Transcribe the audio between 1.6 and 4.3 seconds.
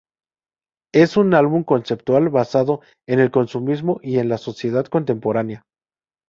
conceptual basado en el consumismo y en